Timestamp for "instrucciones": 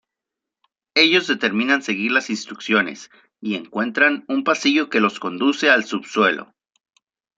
2.31-3.11